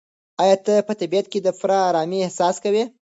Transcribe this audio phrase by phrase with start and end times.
[0.41, 2.83] ایا ته په طبیعت کې د پوره ارامۍ احساس کوې؟